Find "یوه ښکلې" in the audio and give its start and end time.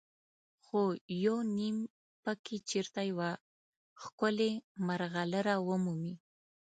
3.11-4.51